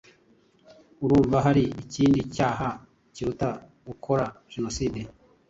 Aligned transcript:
urumva 1.03 1.37
hari 1.45 1.63
ikindi 1.83 2.19
cyaha 2.35 2.69
kiruta 3.13 3.49
gukora 3.87 4.25
jenoside? 4.53 4.99